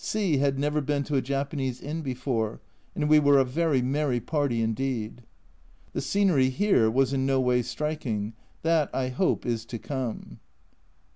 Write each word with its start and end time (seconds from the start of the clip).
C 0.03 0.37
had 0.37 0.57
never 0.57 0.81
been 0.81 1.03
to 1.03 1.15
a 1.15 1.21
Japanese 1.21 1.79
inn 1.79 2.01
before, 2.01 2.59
and 2.95 3.07
we 3.07 3.19
were 3.19 3.37
a 3.37 3.45
very 3.45 3.83
merry 3.83 4.19
party 4.19 4.59
indeed. 4.63 5.21
The 5.93 6.01
scenery 6.01 6.49
here 6.49 6.89
was 6.89 7.13
in 7.13 7.27
no 7.27 7.39
way 7.39 7.61
striking, 7.61 8.33
that 8.63 8.89
I 8.95 9.09
hope 9.09 9.45
is 9.45 9.63
to 9.65 9.77
come. 9.77 10.39